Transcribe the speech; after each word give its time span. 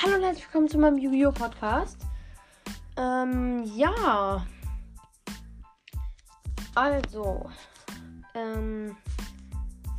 Hallo 0.00 0.14
und 0.14 0.22
herzlich 0.22 0.44
willkommen 0.44 0.68
zu 0.68 0.78
meinem 0.78 0.96
Yu-Gi-Oh! 0.96 1.32
Podcast. 1.32 1.96
Ähm, 2.96 3.64
ja. 3.74 4.46
Also, 6.76 7.50
ähm, 8.32 8.96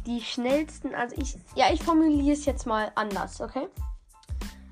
die 0.06 0.22
schnellsten, 0.22 0.96
also 0.96 1.18
ich, 1.20 1.38
ja, 1.54 1.66
ich 1.74 1.84
formuliere 1.84 2.32
es 2.32 2.46
jetzt 2.46 2.66
mal 2.66 2.94
anders, 2.96 3.42
okay? 3.42 3.68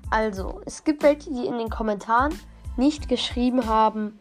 Also, 0.08 0.62
es 0.64 0.82
gibt 0.82 1.02
welche, 1.02 1.30
die 1.30 1.44
in 1.44 1.58
den 1.58 1.68
Kommentaren 1.68 2.32
nicht 2.78 3.10
geschrieben 3.10 3.66
haben, 3.66 4.18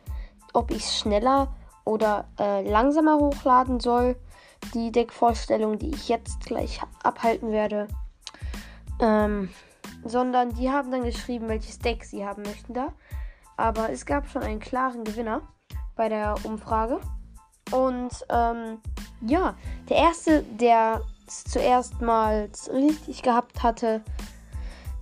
ob 0.51 0.71
ich 0.71 0.83
es 0.83 0.99
schneller 0.99 1.55
oder 1.85 2.25
äh, 2.37 2.69
langsamer 2.69 3.15
hochladen 3.15 3.79
soll. 3.79 4.17
Die 4.73 4.91
Deckvorstellung, 4.91 5.79
die 5.79 5.91
ich 5.91 6.09
jetzt 6.09 6.41
gleich 6.41 6.81
abhalten 7.01 7.53
werde. 7.53 7.87
Ähm, 8.99 9.47
sondern 10.03 10.53
die 10.53 10.69
haben 10.69 10.91
dann 10.91 11.03
geschrieben, 11.03 11.49
welches 11.49 11.79
Deck 11.79 12.03
sie 12.03 12.25
haben 12.25 12.43
möchten 12.43 12.73
da. 12.73 12.93
Aber 13.57 13.89
es 13.89 14.05
gab 14.05 14.27
schon 14.29 14.43
einen 14.43 14.59
klaren 14.59 15.03
Gewinner 15.03 15.41
bei 15.95 16.09
der 16.09 16.35
Umfrage. 16.43 16.99
Und 17.71 18.25
ähm, 18.29 18.79
ja, 19.21 19.55
der 19.89 19.97
erste, 19.97 20.43
der 20.43 21.01
es 21.27 21.43
zuerst 21.43 22.01
mal 22.01 22.49
richtig 22.71 23.23
gehabt 23.23 23.63
hatte, 23.63 24.01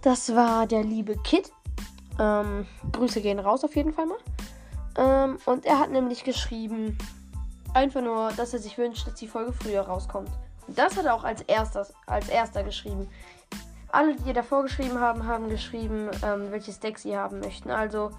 das 0.01 0.35
war 0.35 0.65
der 0.65 0.83
liebe 0.83 1.17
Kid. 1.17 1.51
Ähm, 2.19 2.65
Grüße 2.91 3.21
gehen 3.21 3.39
raus 3.39 3.63
auf 3.63 3.75
jeden 3.75 3.93
Fall 3.93 4.05
mal. 4.05 4.17
Ähm, 4.97 5.37
und 5.45 5.65
er 5.65 5.79
hat 5.79 5.91
nämlich 5.91 6.23
geschrieben, 6.23 6.97
einfach 7.73 8.01
nur, 8.01 8.31
dass 8.31 8.53
er 8.53 8.59
sich 8.59 8.77
wünscht, 8.77 9.05
dass 9.05 9.15
die 9.15 9.27
Folge 9.27 9.51
früher 9.51 9.81
rauskommt. 9.81 10.29
Und 10.67 10.77
das 10.77 10.95
hat 10.95 11.05
er 11.05 11.13
auch 11.13 11.23
als, 11.23 11.41
erstes, 11.41 11.93
als 12.07 12.29
erster 12.29 12.63
geschrieben 12.63 13.07
alle, 13.95 14.15
die 14.15 14.33
davor 14.33 14.63
geschrieben 14.63 14.99
haben, 14.99 15.25
haben 15.25 15.49
geschrieben, 15.49 16.09
ähm, 16.23 16.51
welches 16.51 16.79
Deck 16.79 16.99
sie 16.99 17.17
haben 17.17 17.39
möchten. 17.39 17.71
Also, 17.71 18.11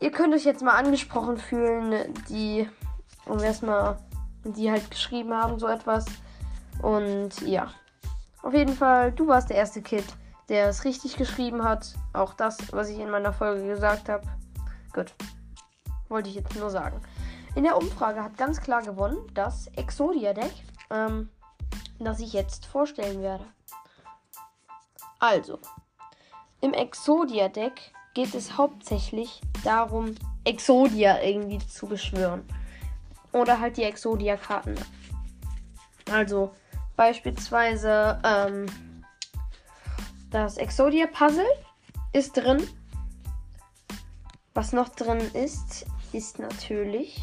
ihr 0.00 0.10
könnt 0.10 0.34
euch 0.34 0.44
jetzt 0.44 0.62
mal 0.62 0.74
angesprochen 0.74 1.38
fühlen, 1.38 2.12
die, 2.28 2.68
um 3.24 3.40
erstmal, 3.40 3.98
die 4.44 4.70
halt 4.70 4.90
geschrieben 4.90 5.34
haben, 5.34 5.58
so 5.58 5.66
etwas. 5.66 6.04
Und 6.82 7.40
ja, 7.40 7.70
auf 8.42 8.54
jeden 8.54 8.74
Fall, 8.74 9.12
du 9.12 9.26
warst 9.26 9.50
der 9.50 9.56
erste 9.56 9.82
Kid, 9.82 10.04
der 10.48 10.68
es 10.68 10.84
richtig 10.84 11.16
geschrieben 11.16 11.64
hat. 11.64 11.94
Auch 12.12 12.34
das, 12.34 12.58
was 12.72 12.88
ich 12.88 12.98
in 12.98 13.10
meiner 13.10 13.32
Folge 13.32 13.66
gesagt 13.66 14.08
habe. 14.08 14.26
Gut, 14.92 15.14
wollte 16.08 16.28
ich 16.28 16.36
jetzt 16.36 16.54
nur 16.54 16.70
sagen. 16.70 17.00
In 17.54 17.64
der 17.64 17.76
Umfrage 17.76 18.22
hat 18.22 18.36
ganz 18.36 18.60
klar 18.60 18.82
gewonnen 18.82 19.18
das 19.32 19.68
Exodia-Deck, 19.68 20.52
ähm, 20.90 21.30
das 21.98 22.20
ich 22.20 22.34
jetzt 22.34 22.66
vorstellen 22.66 23.22
werde. 23.22 23.44
Also, 25.18 25.58
im 26.60 26.72
Exodia-Deck 26.72 27.92
geht 28.14 28.34
es 28.34 28.56
hauptsächlich 28.56 29.40
darum, 29.64 30.14
Exodia 30.44 31.22
irgendwie 31.22 31.58
zu 31.58 31.86
beschwören. 31.86 32.44
Oder 33.32 33.60
halt 33.60 33.76
die 33.76 33.82
Exodia-Karten. 33.82 34.74
Also, 36.10 36.54
beispielsweise 36.96 38.20
ähm, 38.24 38.66
das 40.30 40.56
Exodia-Puzzle 40.56 41.46
ist 42.12 42.36
drin. 42.36 42.66
Was 44.54 44.72
noch 44.72 44.88
drin 44.88 45.20
ist, 45.34 45.86
ist 46.12 46.38
natürlich 46.38 47.22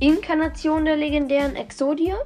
Inkarnation 0.00 0.84
der 0.84 0.96
legendären 0.96 1.56
Exodia 1.56 2.16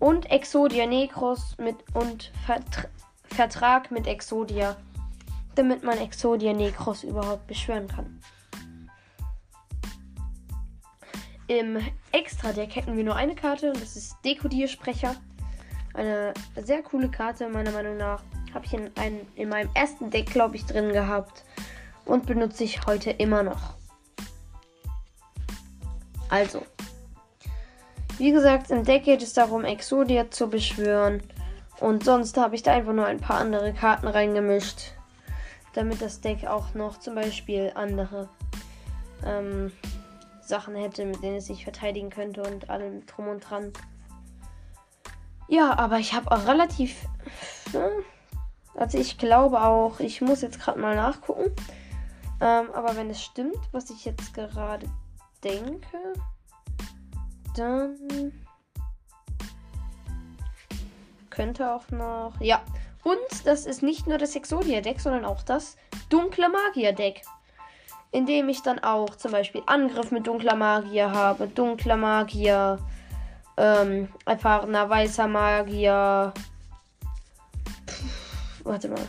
und 0.00 0.30
Exodia 0.30 0.86
Necros 0.86 1.56
mit 1.58 1.76
und 1.94 2.32
Vertra 2.46 2.88
Vertrag 3.34 3.90
mit 3.90 4.06
Exodia, 4.06 4.76
damit 5.54 5.82
man 5.82 5.98
Exodia 5.98 6.52
Necros 6.52 7.02
überhaupt 7.02 7.46
beschwören 7.46 7.88
kann. 7.88 8.20
Im 11.46 11.78
Extra-Deck 12.12 12.74
hätten 12.74 12.96
wir 12.96 13.04
nur 13.04 13.16
eine 13.16 13.34
Karte 13.34 13.70
und 13.70 13.82
das 13.82 13.96
ist 13.96 14.16
Dekodiersprecher. 14.24 15.16
Eine 15.92 16.32
sehr 16.56 16.82
coole 16.82 17.10
Karte, 17.10 17.48
meiner 17.48 17.70
Meinung 17.70 17.96
nach. 17.96 18.22
Habe 18.54 18.64
ich 18.66 18.72
in, 18.72 18.90
ein, 18.96 19.20
in 19.34 19.48
meinem 19.48 19.68
ersten 19.74 20.10
Deck, 20.10 20.26
glaube 20.26 20.56
ich, 20.56 20.64
drin 20.64 20.92
gehabt 20.92 21.44
und 22.04 22.26
benutze 22.26 22.64
ich 22.64 22.86
heute 22.86 23.10
immer 23.10 23.42
noch. 23.42 23.74
Also, 26.30 26.62
wie 28.18 28.32
gesagt, 28.32 28.70
im 28.70 28.84
Deck 28.84 29.04
geht 29.04 29.22
es 29.22 29.34
darum, 29.34 29.64
Exodia 29.64 30.30
zu 30.30 30.48
beschwören. 30.48 31.22
Und 31.80 32.04
sonst 32.04 32.36
habe 32.36 32.54
ich 32.54 32.62
da 32.62 32.72
einfach 32.72 32.92
nur 32.92 33.06
ein 33.06 33.20
paar 33.20 33.38
andere 33.38 33.72
Karten 33.72 34.06
reingemischt. 34.06 34.92
Damit 35.74 36.00
das 36.00 36.20
Deck 36.20 36.46
auch 36.46 36.74
noch 36.74 36.98
zum 37.00 37.16
Beispiel 37.16 37.72
andere 37.74 38.28
ähm, 39.24 39.72
Sachen 40.40 40.76
hätte, 40.76 41.04
mit 41.04 41.22
denen 41.22 41.36
es 41.36 41.46
sich 41.46 41.64
verteidigen 41.64 42.10
könnte 42.10 42.42
und 42.42 42.70
allem 42.70 43.04
drum 43.06 43.28
und 43.28 43.40
dran. 43.40 43.72
Ja, 45.48 45.76
aber 45.78 45.98
ich 45.98 46.14
habe 46.14 46.30
auch 46.30 46.46
relativ. 46.46 47.06
Ne? 47.72 47.90
Also 48.74 48.98
ich 48.98 49.18
glaube 49.18 49.62
auch, 49.62 50.00
ich 50.00 50.20
muss 50.20 50.42
jetzt 50.42 50.60
gerade 50.60 50.78
mal 50.78 50.94
nachgucken. 50.94 51.54
Ähm, 52.40 52.70
aber 52.72 52.96
wenn 52.96 53.10
es 53.10 53.22
stimmt, 53.22 53.58
was 53.72 53.90
ich 53.90 54.04
jetzt 54.04 54.34
gerade 54.34 54.86
denke, 55.42 55.98
dann 57.56 57.96
könnte 61.34 61.70
auch 61.70 61.90
noch. 61.90 62.32
Ja. 62.40 62.62
Und 63.02 63.46
das 63.46 63.66
ist 63.66 63.82
nicht 63.82 64.06
nur 64.06 64.16
das 64.16 64.34
Exodia-Deck, 64.34 65.00
sondern 65.00 65.24
auch 65.24 65.42
das 65.42 65.76
dunkle 66.08 66.48
Magier-Deck. 66.48 67.22
In 68.12 68.26
dem 68.26 68.48
ich 68.48 68.62
dann 68.62 68.78
auch 68.78 69.16
zum 69.16 69.32
Beispiel 69.32 69.62
Angriff 69.66 70.10
mit 70.10 70.26
dunkler 70.26 70.54
Magier 70.54 71.10
habe, 71.10 71.48
dunkler 71.48 71.96
Magier, 71.96 72.78
ähm, 73.56 74.08
erfahrener 74.24 74.88
weißer 74.88 75.26
Magier. 75.26 76.32
Pff, 77.86 78.64
warte 78.64 78.88
mal. 78.88 79.06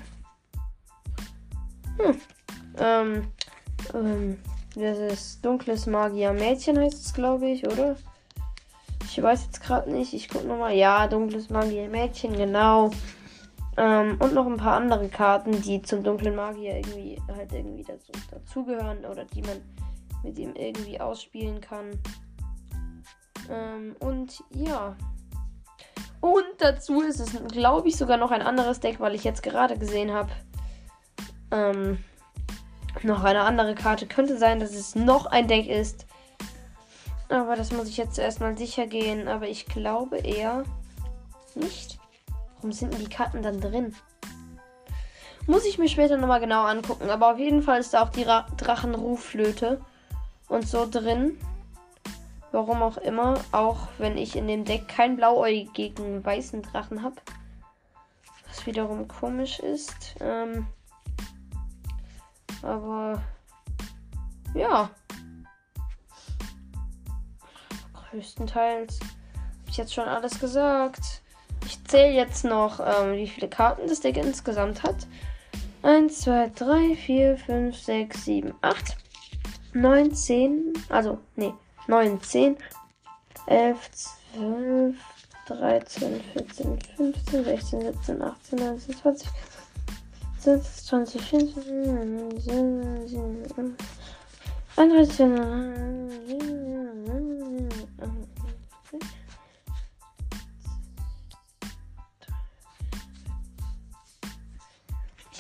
Hm. 1.98 2.22
Ähm, 2.78 3.32
ähm, 3.94 4.40
das 4.76 4.98
ist 4.98 5.46
dunkles 5.46 5.86
Magier 5.86 6.34
Mädchen 6.34 6.78
heißt 6.78 7.06
es, 7.06 7.14
glaube 7.14 7.48
ich, 7.48 7.66
oder? 7.66 7.96
Ich 9.16 9.24
weiß 9.24 9.46
jetzt 9.46 9.62
gerade 9.62 9.90
nicht. 9.90 10.14
Ich 10.14 10.28
gucke 10.28 10.46
nochmal. 10.46 10.76
Ja, 10.76 11.08
dunkles 11.08 11.50
Magier-Mädchen, 11.50 12.36
genau. 12.36 12.92
Ähm, 13.78 14.18
und 14.20 14.34
noch 14.34 14.46
ein 14.46 14.58
paar 14.58 14.76
andere 14.76 15.08
Karten, 15.08 15.62
die 15.62 15.82
zum 15.82 16.04
dunklen 16.04 16.36
Magier 16.36 16.76
irgendwie 16.76 17.22
halt 17.34 17.54
irgendwie 17.54 17.84
dazu, 17.84 18.12
dazugehören 18.30 19.06
oder 19.06 19.24
die 19.24 19.42
man 19.42 19.62
mit 20.22 20.38
ihm 20.38 20.54
irgendwie 20.56 21.00
ausspielen 21.00 21.62
kann. 21.62 21.92
Ähm, 23.50 23.96
und 24.00 24.44
ja. 24.50 24.98
Und 26.20 26.44
dazu 26.58 27.02
ist 27.02 27.22
es, 27.22 27.42
glaube 27.48 27.88
ich, 27.88 27.96
sogar 27.96 28.18
noch 28.18 28.32
ein 28.32 28.42
anderes 28.42 28.82
Deck, 28.82 29.00
weil 29.00 29.16
ich 29.16 29.24
jetzt 29.24 29.44
gerade 29.44 29.78
gesehen 29.78 30.12
habe. 30.12 30.32
Ähm, 31.52 32.04
noch 33.02 33.24
eine 33.24 33.44
andere 33.44 33.76
Karte. 33.76 34.08
Könnte 34.08 34.38
sein, 34.38 34.60
dass 34.60 34.74
es 34.74 34.94
noch 34.94 35.26
ein 35.26 35.48
Deck 35.48 35.68
ist. 35.70 36.06
Aber 37.30 37.56
das 37.56 37.72
muss 37.72 37.90
ich 37.90 37.98
jetzt 37.98 38.20
erstmal 38.20 38.58
sicher 38.58 38.88
gehen. 38.88 39.28
Aber 39.28 39.48
ich 39.48 39.66
glaube 39.66 40.18
eher 40.18 40.64
nicht. 41.56 42.00
Warum 42.56 42.72
sind 42.72 42.94
denn 42.94 43.02
die 43.02 43.10
Karten 43.10 43.42
dann 43.42 43.60
drin? 43.60 43.96
Muss 45.48 45.66
ich 45.66 45.78
mir 45.78 45.90
später 45.90 46.18
nochmal 46.18 46.40
genau 46.40 46.64
angucken. 46.64 47.10
Aber 47.10 47.34
auf 47.34 47.40
jeden 47.40 47.62
Fall 47.62 47.80
ist 47.80 47.94
da 47.94 48.04
auch 48.04 48.10
die 48.10 48.24
Ra 48.24 48.46
Drachenrufflöte 48.58 49.82
und 50.48 50.68
so 50.68 50.88
drin. 50.90 51.40
Warum 52.52 52.82
auch 52.82 52.98
immer. 52.98 53.36
Auch 53.52 53.88
wenn 53.98 54.18
ich 54.18 54.36
in 54.36 54.48
dem 54.48 54.66
Deck 54.66 54.88
keinen 54.88 55.18
blauäugigen 55.18 56.24
weißen 56.24 56.62
Drachen 56.62 57.04
habe. 57.04 57.16
Was 58.48 58.66
wiederum 58.66 59.08
komisch 59.08 59.60
ist. 59.60 60.16
Ähm, 60.20 60.68
aber 62.62 63.22
ja. 64.54 64.90
Größtenteils. 68.16 69.00
Habe 69.00 69.70
ich 69.70 69.78
jetzt 69.78 69.94
schon 69.94 70.08
alles 70.08 70.40
gesagt. 70.40 71.22
Ich 71.66 71.84
zähle 71.86 72.14
jetzt 72.14 72.46
noch, 72.46 72.80
ähm, 72.80 73.14
wie 73.14 73.28
viele 73.28 73.50
Karten 73.50 73.88
das 73.88 74.00
Deck 74.00 74.18
insgesamt 74.18 74.84
hat. 74.84 75.08
1, 75.84 76.22
2, 76.22 76.52
3, 76.56 76.96
4, 76.96 77.38
5, 77.38 77.78
6, 77.78 78.26
7, 78.26 78.54
8, 78.62 78.98
9, 79.74 80.14
10. 80.14 80.74
Also, 80.90 81.20
nee, 81.36 81.54
9, 81.88 82.22
10, 82.22 82.58
11, 83.48 83.78
12, 84.36 84.96
13, 85.48 86.22
14, 86.34 86.80
15, 86.98 87.44
16, 87.44 87.82
17, 87.82 88.22
18, 88.22 88.60
19, 88.60 88.96
20, 88.96 89.30
20, 90.40 90.86
20, 90.86 91.22
24, 91.22 92.52
31, 94.78 95.26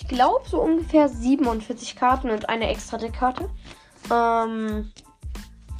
glaube, 0.07 0.48
so 0.48 0.62
ungefähr 0.62 1.10
47 1.10 1.96
Karten 1.96 2.30
und 2.30 2.50
eine 2.50 2.69
extra 2.69 2.98
Deckkarte. 2.98 3.50
Ähm, 4.12 4.92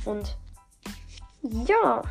und 0.06 0.38
ja. 1.42 2.02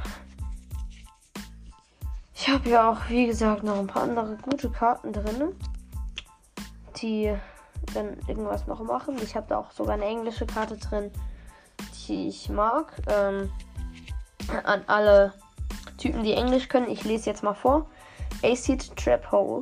Ich 2.35 2.49
habe 2.49 2.69
ja 2.69 2.91
auch, 2.91 3.09
wie 3.09 3.27
gesagt, 3.27 3.63
noch 3.63 3.79
ein 3.79 3.87
paar 3.87 4.03
andere 4.03 4.37
gute 4.37 4.69
Karten 4.69 5.13
drin, 5.13 5.55
die 6.97 7.35
dann 7.95 8.19
irgendwas 8.27 8.67
noch 8.67 8.83
machen. 8.83 9.17
Ich 9.23 9.35
habe 9.35 9.47
da 9.49 9.59
auch 9.59 9.71
sogar 9.71 9.95
eine 9.95 10.05
englische 10.05 10.47
Karte 10.47 10.77
drin, 10.77 11.11
die 12.07 12.29
ich 12.29 12.49
mag. 12.49 12.93
Ähm, 13.07 13.51
an 14.65 14.83
alle 14.87 15.33
Typen, 15.97 16.23
die 16.23 16.35
Englisch 16.35 16.69
können. 16.69 16.91
Ich 16.91 17.05
lese 17.05 17.31
jetzt 17.31 17.43
mal 17.43 17.55
vor. 17.55 17.87
Acid 18.43 18.95
Trap 18.97 19.33
Hole 19.33 19.61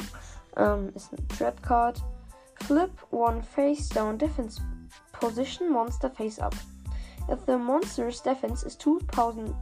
ähm, 0.57 0.93
ist 0.95 1.13
eine 1.13 1.29
Trap 1.29 1.63
Card. 1.63 2.03
Flip 2.63 2.99
one 3.11 3.43
face 3.43 3.89
down 3.89 4.19
defense 4.19 4.61
position 5.13 5.73
monster 5.73 6.09
face 6.09 6.39
up. 6.39 6.55
If 7.29 7.45
the 7.47 7.59
monster's 7.59 8.21
defense 8.21 8.63
is 8.63 8.77
2000 8.77 9.55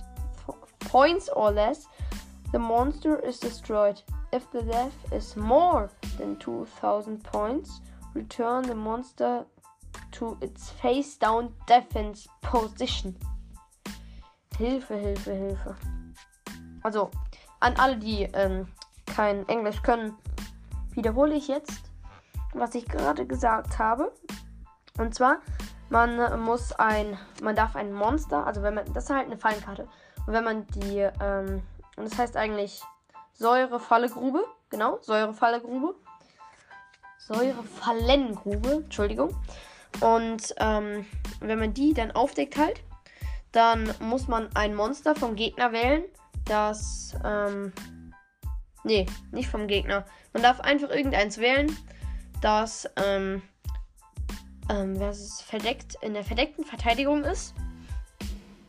points 0.81 1.29
or 1.35 1.51
less, 1.51 1.87
the 2.53 2.59
monster 2.59 3.19
is 3.21 3.39
destroyed. 3.39 4.01
If 4.33 4.51
the 4.51 4.63
def 4.63 4.93
is 5.13 5.37
more 5.37 5.91
than 6.19 6.37
2000 6.37 7.23
points, 7.23 7.81
return 8.15 8.63
the 8.63 8.75
monster 8.75 9.45
to 10.13 10.37
its 10.41 10.71
face 10.71 11.17
down 11.17 11.55
defense 11.67 12.27
position. 12.43 13.17
Hilfe, 14.59 14.89
Hilfe, 14.89 15.33
Hilfe. 15.33 15.77
Also, 16.83 17.11
an 17.61 17.75
alle, 17.77 17.97
die 17.97 18.29
ähm, 18.35 18.67
kein 19.07 19.49
Englisch 19.49 19.83
können, 19.83 20.17
wiederhole 20.95 21.35
ich 21.35 21.49
jetzt, 21.49 21.90
was 22.53 22.75
ich 22.75 22.87
gerade 22.87 23.27
gesagt 23.27 23.79
habe. 23.79 24.13
Und 24.99 25.15
zwar, 25.15 25.39
man 25.89 26.41
muss 26.43 26.73
ein, 26.73 27.19
man 27.43 27.57
darf 27.57 27.77
ein 27.77 27.93
Monster, 27.93 28.47
also 28.47 28.63
wenn 28.63 28.75
man, 28.75 28.93
das 28.93 29.05
ist 29.05 29.11
halt 29.11 29.27
eine 29.27 29.39
Fallenkarte. 29.39 29.89
Und 30.27 30.33
wenn 30.33 30.45
man 30.45 30.67
die, 30.69 31.09
ähm, 31.21 31.63
und 31.97 32.11
das 32.11 32.19
heißt 32.19 32.37
eigentlich 32.37 32.83
Säurefallegrube, 33.35 34.45
genau, 34.69 34.99
Säurefallegrube. 35.01 35.95
Säurefallengrube, 37.19 38.83
Entschuldigung. 38.85 39.37
Und 40.01 40.55
ähm, 40.59 41.07
wenn 41.41 41.59
man 41.59 41.75
die 41.75 41.95
dann 41.95 42.11
aufdeckt 42.11 42.57
halt, 42.57 42.83
dann 43.53 43.93
muss 44.01 44.29
man 44.29 44.49
ein 44.55 44.75
Monster 44.75 45.15
vom 45.15 45.35
Gegner 45.35 45.73
wählen, 45.73 46.05
das, 46.45 47.17
ähm, 47.25 47.73
nee, 48.85 49.07
nicht 49.33 49.49
vom 49.49 49.67
Gegner. 49.67 50.05
Man 50.33 50.43
darf 50.43 50.61
einfach 50.61 50.91
irgendeins 50.91 51.39
wählen, 51.39 51.77
das, 52.41 52.89
ähm, 52.97 53.43
ähm, 54.69 54.99
was 54.99 55.43
verdeckt, 55.43 55.97
in 56.03 56.15
der 56.15 56.25
verdeckten 56.25 56.65
Verteidigung 56.65 57.25
ist. 57.25 57.55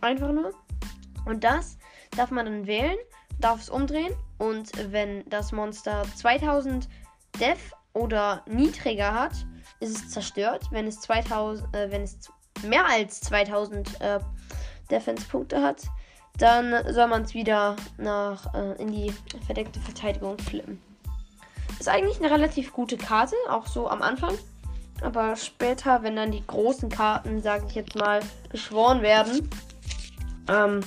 Einfach 0.02 0.32
nur. 0.32 0.54
Und 1.26 1.44
das 1.44 1.78
darf 2.16 2.32
man 2.32 2.46
dann 2.46 2.68
wählen, 2.68 2.98
darf 3.40 3.62
es 3.62 3.70
umdrehen 3.70 4.14
und 4.38 4.72
wenn 4.92 5.28
das 5.30 5.52
Monster 5.52 6.04
2000 6.16 6.90
Def 7.40 7.72
oder 7.94 8.44
niedriger 8.48 9.14
hat, 9.14 9.34
ist 9.80 9.96
es 9.96 10.10
zerstört. 10.10 10.66
Wenn 10.72 10.88
es 10.88 11.00
2000, 11.02 11.76
äh, 11.76 11.92
wenn 11.92 12.04
es 12.04 12.18
mehr 12.64 12.86
als 12.86 13.22
2000 13.22 14.02
äh, 14.02 14.20
Defense-Punkte 14.90 15.62
hat, 15.62 15.84
dann 16.38 16.92
soll 16.94 17.08
man 17.08 17.24
es 17.24 17.34
wieder 17.34 17.76
nach 17.98 18.54
äh, 18.54 18.82
in 18.82 18.92
die 18.92 19.14
verdeckte 19.46 19.80
Verteidigung 19.80 20.38
flippen. 20.40 20.82
Ist 21.82 21.88
eigentlich 21.88 22.20
eine 22.20 22.30
relativ 22.30 22.74
gute 22.74 22.96
Karte, 22.96 23.34
auch 23.50 23.66
so 23.66 23.90
am 23.90 24.04
Anfang. 24.04 24.38
Aber 25.02 25.36
später, 25.36 26.04
wenn 26.04 26.16
dann 26.16 26.32
die 26.32 26.46
großen 26.46 26.90
Karten, 26.90 27.42
sage 27.42 27.66
ich 27.68 27.74
jetzt 27.74 27.96
mal, 27.96 28.20
beschworen 28.50 29.02
werden, 29.02 29.50
ähm, 30.48 30.82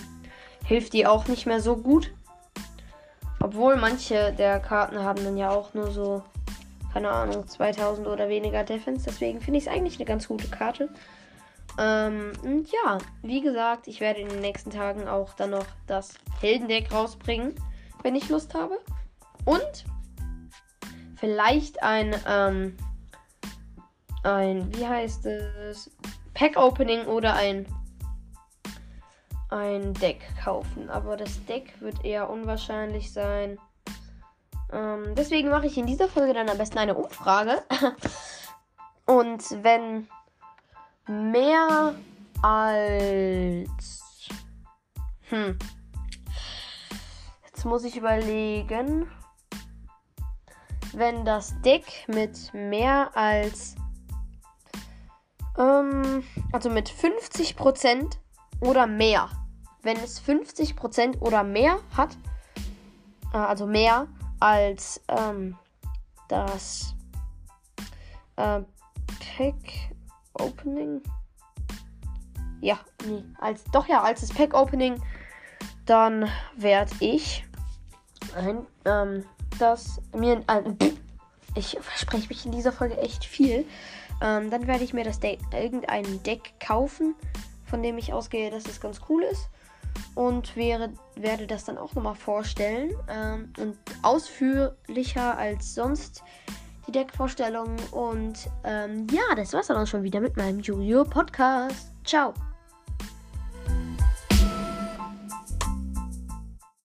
hilft 0.64 0.93
die 0.93 1.05
auch 1.05 1.26
nicht 1.26 1.46
mehr 1.46 1.61
so 1.61 1.76
gut. 1.79 2.14
Obwohl 3.41 3.75
manche 3.75 4.32
der 4.38 4.61
Karten 4.61 5.00
haben 5.00 5.25
dann 5.25 5.37
ja 5.37 5.50
auch 5.50 5.75
nur 5.75 5.91
so, 5.91 6.23
keine 6.93 7.11
Ahnung, 7.11 7.49
2000 7.49 8.06
oder 8.06 8.29
weniger 8.29 8.62
Defense. 8.62 9.05
Deswegen 9.05 9.41
finde 9.41 9.58
ich 9.58 9.67
es 9.67 9.73
eigentlich 9.73 9.96
eine 9.96 10.05
ganz 10.05 10.29
gute 10.29 10.46
Karte. 10.46 10.91
Ähm, 11.76 12.35
und 12.44 12.70
ja, 12.70 12.99
wie 13.23 13.41
gesagt, 13.41 13.88
ich 13.88 14.00
werde 14.00 14.20
in 14.20 14.29
den 14.29 14.38
nächsten 14.38 14.70
Tagen 14.70 15.08
auch 15.08 15.35
dann 15.35 15.50
noch 15.50 15.67
das 15.88 16.14
Heldendeck 16.41 16.93
rausbringen, 16.93 17.56
wenn 18.05 18.14
ich 18.14 18.29
Lust 18.29 18.55
habe. 18.55 18.79
Und 19.44 19.85
vielleicht 21.25 21.82
ein, 21.82 22.15
ähm, 22.29 22.76
ein, 24.25 24.76
wie 24.76 24.87
heißt 24.87 25.25
es, 25.25 25.91
Pack-Opening 26.35 27.06
oder 27.06 27.32
ein, 27.32 27.67
ein 29.49 29.94
Deck 29.94 30.21
kaufen. 30.43 30.91
Aber 30.91 31.17
das 31.17 31.43
Deck 31.47 31.81
wird 31.81 32.05
eher 32.05 32.29
unwahrscheinlich 32.29 33.11
sein. 33.11 33.59
Ähm, 34.71 35.15
deswegen 35.15 35.49
mache 35.49 35.67
ich 35.67 35.79
in 35.79 35.87
dieser 35.87 36.09
Folge 36.09 36.35
dann 36.35 36.50
am 36.50 36.59
besten 36.59 36.76
eine 36.76 36.94
Umfrage. 36.94 37.62
Und 39.06 39.43
wenn 39.62 40.06
mehr 41.06 41.94
als. 42.43 44.29
Hm. 45.31 45.59
Jetzt 47.47 47.65
muss 47.65 47.85
ich 47.85 47.97
überlegen. 47.97 49.09
Wenn 50.96 51.25
das 51.25 51.61
Deck 51.62 52.06
mit 52.08 52.52
mehr 52.52 53.11
als. 53.17 53.75
Ähm, 55.58 56.25
also 56.52 56.70
mit 56.70 56.88
50% 56.88 58.17
oder 58.61 58.87
mehr. 58.87 59.29
Wenn 59.82 59.96
es 59.99 60.20
50% 60.20 61.20
oder 61.20 61.43
mehr 61.43 61.79
hat. 61.96 62.17
Äh, 63.32 63.38
also 63.38 63.67
mehr 63.67 64.06
als 64.41 65.00
ähm, 65.08 65.56
das 66.29 66.94
äh, 68.37 68.61
Pack 69.37 69.56
Opening. 70.35 71.02
Ja, 72.61 72.79
nee, 73.06 73.25
als 73.38 73.64
doch 73.64 73.87
ja, 73.87 74.02
als 74.02 74.20
das 74.23 74.32
Pack 74.32 74.55
Opening, 74.55 75.02
dann 75.87 76.29
werde 76.56 76.93
ich 77.00 77.44
ein, 78.35 78.67
ähm, 78.85 79.25
das 79.58 80.01
mir 80.15 80.43
äh, 80.49 80.63
ich 81.55 81.77
verspreche 81.81 82.29
mich 82.29 82.44
in 82.46 82.53
dieser 82.53 82.73
Folge 82.73 82.99
echt 82.99 83.25
viel. 83.25 83.65
Ähm, 84.23 84.51
dann 84.51 84.67
werde 84.67 84.84
ich 84.84 84.94
mir 84.94 85.05
das 85.05 85.20
Deck, 85.20 85.41
irgendein 85.53 86.23
Deck 86.23 86.55
kaufen, 86.61 87.15
von 87.65 87.82
dem 87.82 87.99
ich 87.99 88.13
ausgehe, 88.13 88.51
dass 88.51 88.67
es 88.67 88.81
ganz 88.81 89.01
cool 89.08 89.23
ist. 89.23 89.49
Und 90.15 90.56
wäre, 90.56 90.93
werde 91.15 91.46
das 91.46 91.65
dann 91.65 91.79
auch 91.79 91.94
nochmal 91.94 92.15
vorstellen. 92.15 92.93
Ähm, 93.08 93.53
und 93.58 93.77
ausführlicher 94.03 95.37
als 95.37 95.75
sonst 95.75 96.23
die 96.87 96.93
Deckvorstellung. 96.93 97.77
Und 97.91 98.51
ähm, 98.65 99.06
ja, 99.11 99.34
das 99.37 99.53
war's 99.53 99.69
dann 99.69 99.77
auch 99.77 99.87
schon 99.87 100.03
wieder 100.03 100.20
mit 100.20 100.37
meinem 100.37 100.61
Julio 100.61 101.05
Podcast. 101.05 101.93
Ciao. 102.05 102.34